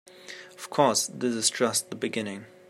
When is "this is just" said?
1.13-1.91